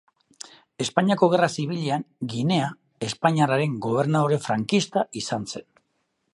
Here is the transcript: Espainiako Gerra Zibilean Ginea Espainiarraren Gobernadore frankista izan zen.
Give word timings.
Espainiako 0.85 1.27
Gerra 1.33 1.49
Zibilean 1.55 2.05
Ginea 2.33 2.71
Espainiarraren 3.09 3.77
Gobernadore 3.87 4.43
frankista 4.49 5.05
izan 5.25 5.49
zen. 5.55 5.69